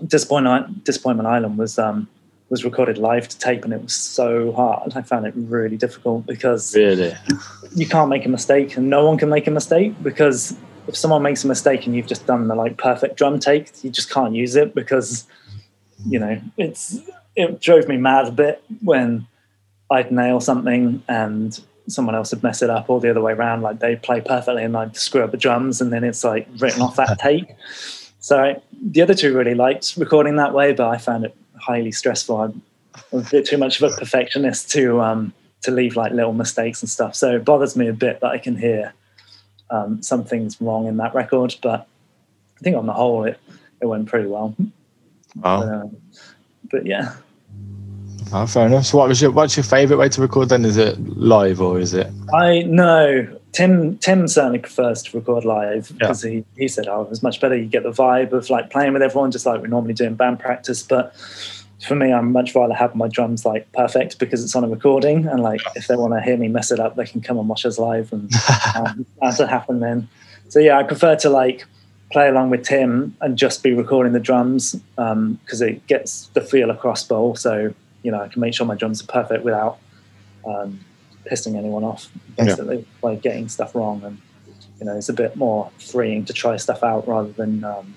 [0.06, 2.08] Disappointment disappointment island was um
[2.50, 4.92] was recorded live to tape and it was so hard.
[4.96, 7.14] I found it really difficult because Really?
[7.74, 10.56] you can't make a mistake and no one can make a mistake because
[10.88, 13.90] if someone makes a mistake and you've just done the like perfect drum take you
[13.90, 15.26] just can't use it because
[16.06, 16.98] you know it's
[17.36, 19.26] it drove me mad a bit when
[19.90, 23.62] i'd nail something and someone else would mess it up or the other way around
[23.62, 26.82] like they play perfectly and i'd screw up the drums and then it's like written
[26.82, 27.54] off that take
[28.20, 32.40] so the other two really liked recording that way but i found it highly stressful
[32.40, 32.62] i'm
[33.12, 35.32] a bit too much of a perfectionist to um
[35.64, 37.14] to leave like little mistakes and stuff.
[37.14, 38.92] So it bothers me a bit that I can hear
[39.70, 41.88] um, some things wrong in that record, but
[42.58, 43.40] I think on the whole it,
[43.80, 44.54] it went pretty well.
[45.36, 45.62] Wow.
[45.62, 45.96] Um,
[46.70, 47.14] but yeah,
[48.32, 48.86] Oh, fair enough.
[48.86, 50.48] So, what was your what's your favourite way to record?
[50.48, 52.08] Then is it live or is it?
[52.34, 53.38] I no.
[53.52, 57.40] Tim Tim certainly prefers to record live because he, he said, "Oh, it was much
[57.40, 57.54] better.
[57.54, 60.16] You get the vibe of like playing with everyone, just like we normally do in
[60.16, 61.14] band practice." But
[61.86, 65.28] for me, I'm much rather have my drums like perfect because it's on a recording,
[65.28, 67.48] and like if they want to hear me mess it up, they can come and
[67.48, 68.32] watch us live, and
[68.74, 70.08] um, that's what happen then.
[70.48, 71.66] So yeah, I prefer to like
[72.12, 76.40] play along with Tim and just be recording the drums because um, it gets the
[76.40, 79.78] feel across, but also you know I can make sure my drums are perfect without
[80.46, 80.80] um,
[81.30, 82.84] pissing anyone off, basically yeah.
[83.00, 84.20] by getting stuff wrong, and
[84.78, 87.94] you know it's a bit more freeing to try stuff out rather than um,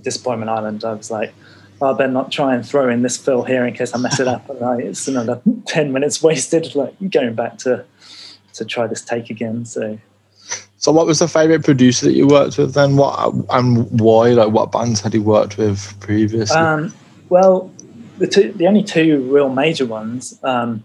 [0.00, 0.84] Disappointment Island.
[0.84, 1.34] I was like
[1.82, 4.28] I better not try and throw in this fill here in case I mess it
[4.28, 4.48] up.
[4.54, 7.84] And I, it's another 10 minutes wasted, like going back to,
[8.54, 9.64] to try this take again.
[9.64, 9.98] So,
[10.84, 12.98] so what was the favorite producer that you worked with then?
[12.98, 14.28] What and why?
[14.32, 16.54] Like, what bands had you worked with previously?
[16.54, 16.92] Um,
[17.30, 17.72] well,
[18.18, 20.84] the two, the only two real major ones um,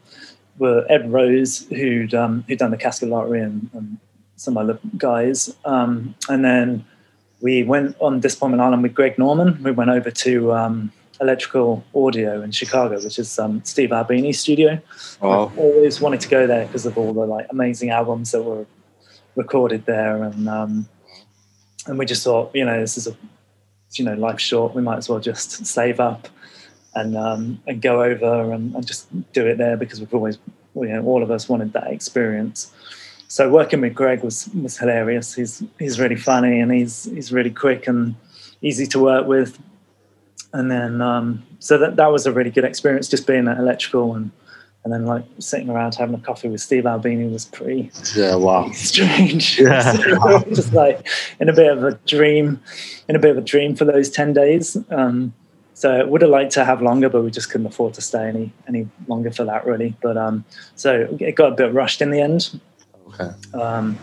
[0.57, 3.97] were Ed Rose, who'd um, who'd done the Casket Lottery, and, and
[4.37, 6.85] some other guys, um, and then
[7.41, 9.61] we went on Disappointment Island with Greg Norman.
[9.61, 14.81] We went over to um, Electrical Audio in Chicago, which is um, Steve Albini's studio.
[15.21, 15.47] Oh.
[15.47, 18.65] I've always wanted to go there because of all the like amazing albums that were
[19.39, 20.87] recorded there, and um,
[21.87, 23.15] and we just thought, you know, this is a
[23.93, 24.75] you know life short.
[24.75, 26.27] We might as well just save up
[26.93, 30.37] and um, and go over and, and just do it there because we've always,
[30.75, 32.71] you know, all of us wanted that experience
[33.29, 35.35] so working with Greg was was hilarious.
[35.35, 38.15] He's he's really funny and he's he's really quick and
[38.61, 39.59] easy to work with.
[40.51, 44.15] And then um, so that that was a really good experience, just being at electrical
[44.15, 44.31] and
[44.83, 48.69] and then like sitting around having a coffee with Steve Albini was pretty yeah wow
[48.73, 49.59] strange.
[49.59, 49.95] Yeah,
[50.49, 51.07] just like
[51.39, 52.61] in a bit of a dream,
[53.07, 54.77] in a bit of a dream for those ten days.
[54.89, 55.33] Um,
[55.73, 58.51] so would have liked to have longer, but we just couldn't afford to stay any
[58.67, 59.95] any longer for that really.
[60.01, 62.59] But um, so it got a bit rushed in the end.
[63.09, 63.29] Okay.
[63.59, 63.97] Um,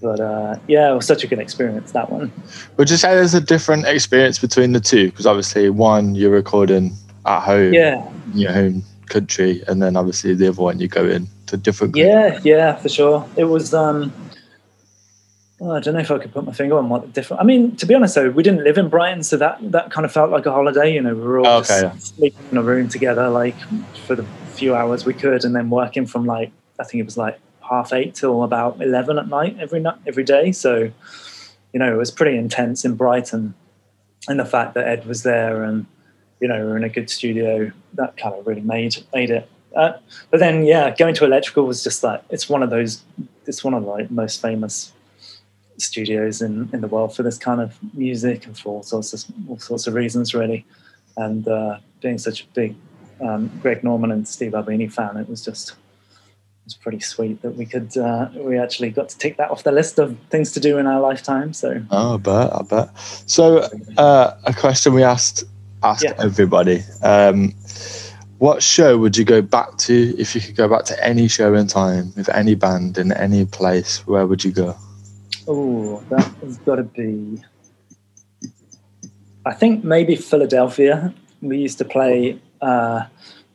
[0.00, 2.30] but uh, yeah, it was such a good experience that one.
[2.76, 5.10] Would you say there's a different experience between the two?
[5.10, 6.96] Because obviously, one you're recording
[7.26, 11.04] at home, yeah, in your home country, and then obviously the other one you go
[11.04, 11.96] in to different.
[11.96, 12.50] Yeah, country.
[12.50, 13.28] yeah, for sure.
[13.36, 13.74] It was.
[13.74, 14.12] Um,
[15.58, 17.40] well, I don't know if I could put my finger on what different.
[17.40, 20.04] I mean, to be honest, though, we didn't live in Brighton, so that that kind
[20.04, 20.94] of felt like a holiday.
[20.94, 21.96] You know, we were all oh, okay, yeah.
[21.96, 23.56] sleeping in a room together, like
[24.06, 27.16] for the few hours we could, and then working from like I think it was
[27.16, 30.52] like half eight till about eleven at night every night every day.
[30.52, 30.90] So,
[31.72, 33.54] you know, it was pretty intense in Brighton,
[34.28, 35.86] and the fact that Ed was there and
[36.40, 39.48] you know we're in a good studio that kind of really made made it.
[39.76, 39.92] Uh,
[40.30, 43.02] but then, yeah, going to electrical was just like it's one of those.
[43.46, 44.92] It's one of the like, most famous
[45.78, 49.24] studios in, in the world for this kind of music and for all sorts of
[49.48, 50.64] all sorts of reasons, really.
[51.16, 52.74] And uh, being such a big
[53.20, 55.74] um, Greg Norman and Steve Albini fan, it was just
[56.64, 59.72] was pretty sweet that we could uh, we actually got to tick that off the
[59.72, 61.52] list of things to do in our lifetime.
[61.52, 62.98] So oh, I bet, I bet.
[63.26, 65.44] So uh, a question we asked
[65.82, 66.14] asked yeah.
[66.18, 67.54] everybody: um,
[68.38, 71.54] What show would you go back to if you could go back to any show
[71.54, 74.06] in time with any band in any place?
[74.06, 74.76] Where would you go?
[75.46, 77.42] Oh, that has got to be.
[79.46, 81.14] I think maybe Philadelphia.
[81.40, 82.38] We used to play.
[82.60, 83.06] Uh,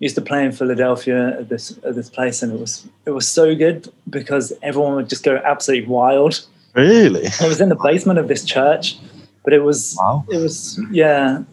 [0.04, 3.28] used to play in Philadelphia at this at this place, and it was it was
[3.28, 6.46] so good because everyone would just go absolutely wild.
[6.76, 7.26] Really?
[7.26, 8.98] It was in the basement of this church,
[9.44, 10.26] but it was wow.
[10.30, 11.44] it was yeah.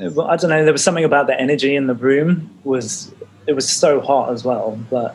[0.00, 0.64] I don't know.
[0.64, 3.12] There was something about the energy in the room was
[3.46, 5.14] it was so hot as well, but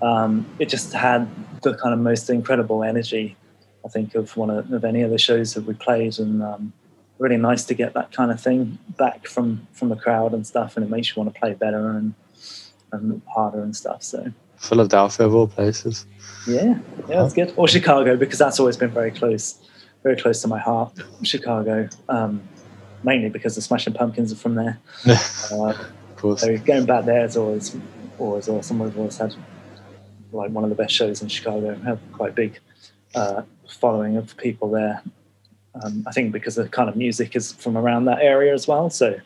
[0.00, 1.28] um, it just had
[1.62, 3.36] the kind of most incredible energy.
[3.84, 6.72] I think of one of, of any of the shows that we played, and um,
[7.18, 10.76] really nice to get that kind of thing back from from the crowd and stuff,
[10.76, 12.14] and it makes you want to play better and
[12.92, 14.02] and harder and stuff.
[14.02, 16.06] So Philadelphia of all places.
[16.46, 17.52] Yeah, yeah, that's good.
[17.56, 19.58] Or Chicago because that's always been very close,
[20.02, 20.92] very close to my heart.
[21.22, 22.42] Chicago, um,
[23.04, 24.78] mainly because the Smashing Pumpkins are from there.
[25.06, 26.40] uh, of course.
[26.40, 27.76] So going back there is always
[28.18, 28.78] always awesome.
[28.78, 29.34] We've always had
[30.32, 31.74] like one of the best shows in Chicago.
[31.74, 32.58] We Have quite big
[33.14, 35.02] uh, following of people there
[35.80, 38.90] um, I think because the kind of music is from around that area as well.
[38.90, 39.18] So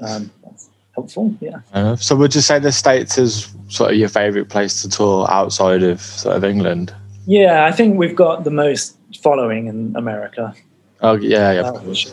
[0.00, 1.34] um, that's helpful.
[1.40, 1.60] Yeah.
[1.72, 5.30] Uh, so would you say the States is sort of your favourite place to tour
[5.30, 6.94] outside of sort of England?
[7.26, 10.54] Yeah, I think we've got the most following in America.
[11.00, 12.12] Oh yeah, yeah, of course.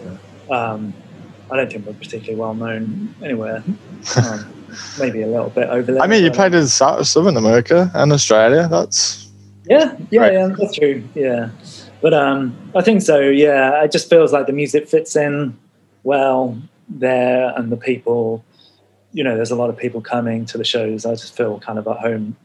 [0.49, 0.93] Um,
[1.49, 3.63] I don't think we're particularly well known anywhere.
[4.15, 4.53] Um,
[4.99, 6.01] maybe a little bit over there.
[6.01, 8.67] I mean, you played in Southern America and Australia.
[8.69, 9.29] That's
[9.65, 11.03] yeah, yeah, yeah, that's true.
[11.15, 11.49] Yeah,
[12.01, 13.19] but um, I think so.
[13.19, 15.57] Yeah, it just feels like the music fits in
[16.03, 16.57] well
[16.89, 18.43] there, and the people
[19.17, 21.05] you know, there's a lot of people coming to the shows.
[21.05, 22.35] I just feel kind of at home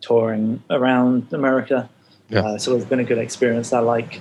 [0.00, 1.90] touring around America.
[2.30, 2.40] Yeah.
[2.40, 3.72] Uh, so it's been a good experience.
[3.72, 4.18] I like,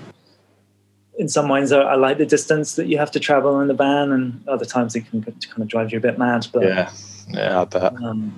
[1.17, 3.73] in some ways, I, I like the distance that you have to travel in the
[3.73, 6.47] van, and other times it can kind of drive you a bit mad.
[6.53, 6.91] But Yeah,
[7.29, 7.93] yeah, I bet.
[8.03, 8.33] um,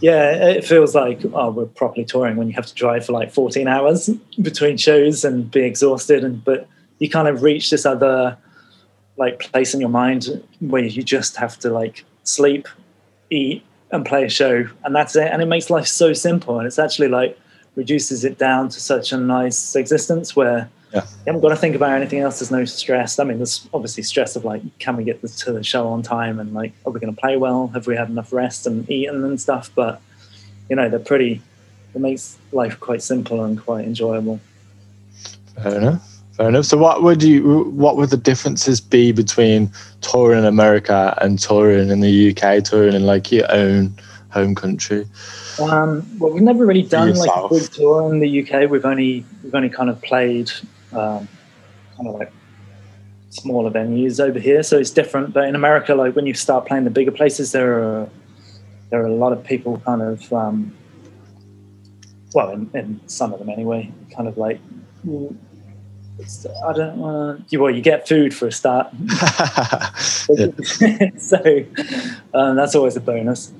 [0.00, 3.32] yeah, it feels like oh, we're properly touring when you have to drive for like
[3.32, 4.08] 14 hours
[4.42, 6.24] between shows and be exhausted.
[6.24, 8.36] And but you kind of reach this other
[9.16, 12.68] like place in your mind where you just have to like sleep,
[13.30, 15.28] eat, and play a show, and that's it.
[15.32, 17.38] And it makes life so simple, and it's actually like
[17.76, 21.02] reduces it down to such a nice existence where Yeah.
[21.02, 22.38] you haven't got to think about anything else.
[22.38, 23.18] There's no stress.
[23.18, 26.02] I mean, there's obviously stress of like, can we get this to the show on
[26.02, 26.38] time?
[26.38, 27.68] And like, are we going to play well?
[27.68, 29.70] Have we had enough rest and eaten and stuff?
[29.74, 30.00] But
[30.68, 31.42] you know, they're pretty.
[31.94, 34.40] It makes life quite simple and quite enjoyable.
[35.62, 36.16] Fair enough.
[36.32, 36.66] Fair enough.
[36.66, 37.64] So, what would you?
[37.70, 39.70] What would the differences be between
[40.02, 43.96] touring in America and touring in the UK, touring in like your own
[44.30, 45.06] home country?
[45.58, 48.68] Um, well, we've never really done like a big tour in the UK.
[48.68, 50.50] We've only we've only kind of played
[50.96, 51.28] um,
[51.96, 52.32] kind of like
[53.30, 55.32] smaller venues over here, so it's different.
[55.32, 58.08] But in America, like when you start playing the bigger places, there are
[58.90, 60.76] there are a lot of people kind of um,
[62.34, 64.60] well, in, in some of them anyway, kind of like.
[66.66, 67.58] I don't want to.
[67.58, 68.88] Well, you get food for a start,
[71.18, 71.64] so
[72.32, 73.52] um, that's always a bonus.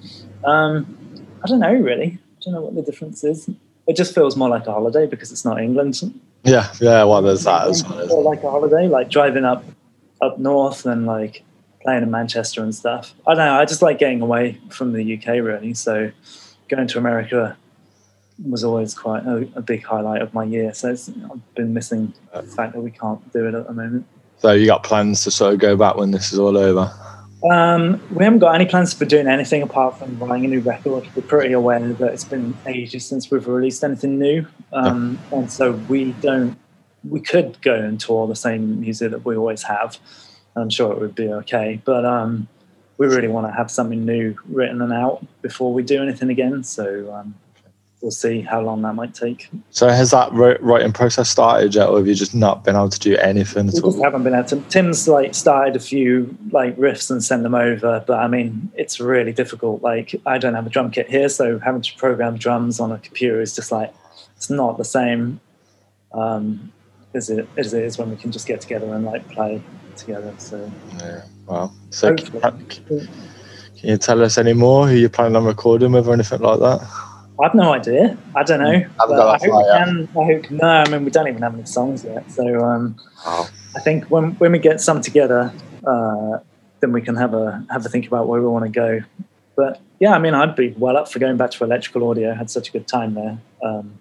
[0.44, 0.96] Um,
[1.44, 2.18] I don't know really.
[2.18, 3.50] I don't know what the difference is.
[3.86, 6.02] It just feels more like a holiday because it's not England.
[6.44, 7.04] Yeah, yeah.
[7.04, 8.22] Well, there's that as well.
[8.22, 9.64] Like a holiday, like driving up
[10.20, 11.42] up north and like
[11.82, 13.14] playing in Manchester and stuff.
[13.26, 13.60] I don't know.
[13.60, 15.74] I just like getting away from the UK really.
[15.74, 16.10] So
[16.68, 17.56] going to America
[18.44, 20.74] was always quite a, a big highlight of my year.
[20.74, 24.06] So it's, I've been missing the fact that we can't do it at the moment.
[24.38, 26.92] So, you got plans to sort of go back when this is all over?
[27.44, 31.06] Um, we haven't got any plans for doing anything apart from writing a new record.
[31.14, 35.72] We're pretty aware that it's been ages since we've released anything new, um, and so
[35.88, 36.58] we don't.
[37.08, 39.98] We could go and tour the same music that we always have.
[40.56, 42.48] I'm sure it would be okay, but um,
[42.98, 46.64] we really want to have something new written and out before we do anything again.
[46.64, 47.34] So um,
[48.06, 49.48] we'll see how long that might take.
[49.70, 53.00] So, has that writing process started yet, or have you just not been able to
[53.00, 54.00] do anything We at all?
[54.00, 54.60] haven't been able to.
[54.68, 59.00] Tim's like started a few like riffs and sent them over, but I mean, it's
[59.00, 59.82] really difficult.
[59.82, 62.98] Like, I don't have a drum kit here, so having to program drums on a
[62.98, 63.92] computer is just like
[64.36, 65.40] it's not the same
[66.14, 66.72] um,
[67.12, 69.60] as it as it is when we can just get together and like play
[69.96, 70.32] together.
[70.38, 71.22] So Yeah.
[71.46, 73.08] well, So, can, can
[73.82, 77.05] you tell us any more who you're planning on recording with or anything like that?
[77.42, 78.16] I've no idea.
[78.34, 78.72] I don't know.
[78.72, 80.08] Haven't But got I hope we can.
[80.18, 80.68] I hope no.
[80.68, 82.30] I mean, we don't even have any songs yet.
[82.30, 83.46] So um, Wow.
[83.76, 85.52] I think when when we get some together,
[85.86, 86.38] uh,
[86.80, 89.00] then we can have a have a think about where we want to go.
[89.56, 92.32] But yeah, I mean, I'd be well up for going back to electrical audio.
[92.32, 93.38] I had such a good time there.
[93.62, 93.98] Um,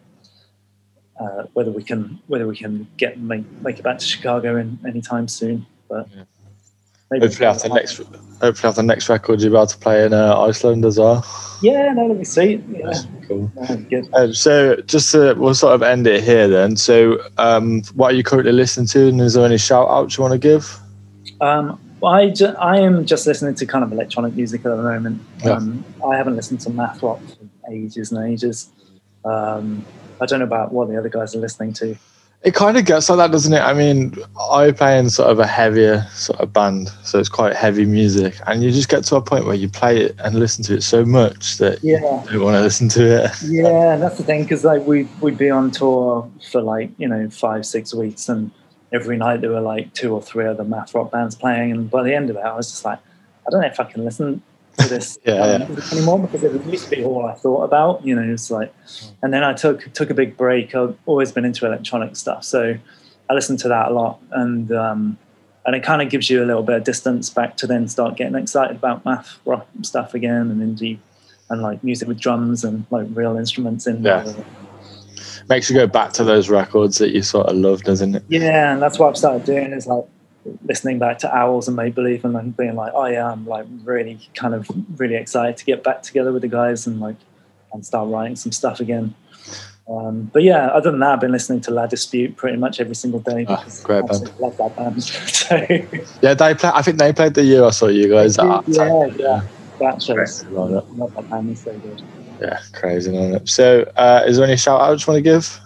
[1.20, 4.80] uh, whether we can whether we can get make, make it back to Chicago in
[4.86, 6.24] any time soon, but Yeah.
[7.12, 7.98] Maybe- Hopefully, after next,
[8.42, 11.26] hopefully after next record, you'll be able to play in uh, Iceland as well.
[11.62, 12.62] Yeah, no, let me see.
[12.70, 12.94] Yeah,
[13.28, 13.52] Cool.
[13.56, 14.10] that'd be good.
[14.14, 16.76] Um, so, just to, we'll sort of end it here then.
[16.76, 20.22] So, um, what are you currently listening to, and is there any shout outs you
[20.22, 20.78] want to give?
[21.42, 24.84] Um, well, I, ju- I am just listening to kind of electronic music at the
[24.84, 25.22] moment.
[25.44, 25.54] Yeah.
[25.54, 28.70] Um, I haven't listened to math rock for ages and ages.
[29.24, 29.84] Um,
[30.22, 31.96] I don't know about what the other guys are listening to.
[32.44, 33.62] It kind of gets like that, doesn't it?
[33.62, 34.16] I mean,
[34.52, 38.36] I play in sort of a heavier sort of band, so it's quite heavy music,
[38.46, 40.84] and you just get to a point where you play it and listen to it
[40.84, 43.32] so much that Yeah, you don't want to listen to it.
[43.46, 47.30] yeah, that's the thing because like we we'd be on tour for like you know
[47.32, 48.52] five six weeks, and
[48.94, 52.04] every night there were like two or three other math rock bands playing, and by
[52.04, 53.00] the end of it, I was just like,
[53.48, 54.44] I don't know if I can listen
[54.78, 55.82] to this Yeah, um, yeah.
[55.92, 58.06] anymore because it used to be all I thought about.
[58.06, 58.74] You know, it's like,
[59.22, 60.76] and then I took took a big break.
[60.76, 62.76] I've always been into electronic stuff, so
[63.30, 65.18] I listened to that a lot, and um,
[65.66, 68.16] and it kind of gives you a little bit of distance back to then start
[68.18, 71.00] getting excited about math rock stuff again and indie
[71.50, 74.22] and like music with drums and like real instruments in Yeah.
[74.24, 74.46] there.
[75.48, 78.24] Makes you go back to those records that you sort of loved, doesn't it?
[78.30, 80.06] Yeah, and that's what I've started doing is like
[80.66, 83.66] listening back to Owls and Make Believe and then being like, oh yeah, I'm like
[83.84, 87.16] really kind of really excited to get back together with the guys and like
[87.74, 89.14] and start writing some stuff again.
[89.88, 92.96] Um, but yeah, other than that, I've been listening to La Dispute pretty much every
[92.96, 93.46] single day.
[93.46, 94.40] Because great I band.
[94.40, 95.04] love that band.
[95.04, 95.56] so,
[96.22, 96.72] Yeah, they play.
[96.74, 98.38] I think they played the year I saw you guys.
[98.38, 98.62] yeah,
[99.18, 99.46] yeah,
[99.80, 100.44] that shows.
[100.46, 100.72] Love.
[100.98, 102.02] That band, it's so good.
[102.42, 103.50] Yeah, crazy, isn't it?
[103.50, 105.60] So, uh, is there any shout outs you want to give?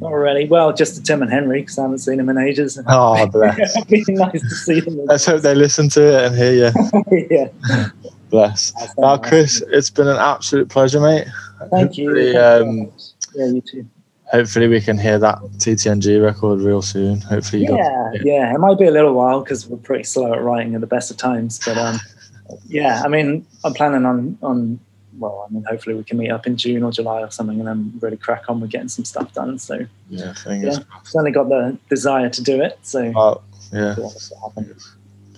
[0.00, 0.46] Not really.
[0.46, 2.80] Well, just to Tim and Henry because I haven't seen them in ages.
[2.88, 3.76] Oh, bless.
[3.76, 5.04] It'd be nice to see them.
[5.06, 7.26] Let's hope they listen to it and hear you.
[7.30, 7.88] yeah.
[8.30, 8.72] Bless.
[8.96, 11.26] Now, Chris, it's been an absolute pleasure, mate.
[11.70, 12.08] Thank you.
[12.08, 12.92] Hopefully, you um,
[13.34, 13.86] yeah, you too.
[14.30, 17.20] hopefully we can hear that TTNG record real soon.
[17.22, 18.54] Hopefully, you Yeah, yeah.
[18.54, 21.10] It might be a little while because we're pretty slow at writing at the best
[21.10, 21.58] of times.
[21.64, 21.98] But um,
[22.66, 24.80] yeah, I mean, I'm planning on on.
[25.18, 27.68] Well, I mean, hopefully we can meet up in June or July or something, and
[27.68, 29.58] then really crack on with getting some stuff done.
[29.58, 32.78] So yeah, fingers, yeah, certainly got the desire to do it.
[32.82, 33.42] So oh,
[33.72, 34.34] yeah, we'll see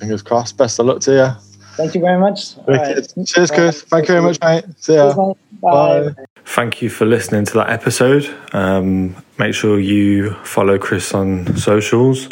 [0.00, 0.56] fingers crossed.
[0.56, 1.50] Best of luck to you.
[1.76, 2.58] Thank you very much.
[2.58, 2.96] All right.
[2.96, 3.26] Wicked.
[3.26, 3.82] Cheers, Chris.
[3.82, 4.64] Thank you very much, mate.
[4.78, 5.14] See ya.
[5.14, 5.60] Cheers, mate.
[5.60, 6.08] Bye.
[6.08, 6.24] Bye.
[6.44, 8.28] Thank you for listening to that episode.
[8.52, 12.28] Um, make sure you follow Chris on socials.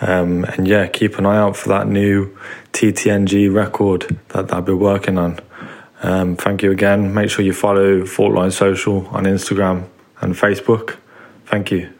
[0.00, 2.36] Um, and yeah, keep an eye out for that new
[2.72, 5.38] TTNG record that they'll be working on.
[6.02, 7.12] Um, thank you again.
[7.12, 9.88] Make sure you follow Faultline Social on Instagram
[10.20, 10.96] and Facebook.
[11.46, 11.92] Thank you.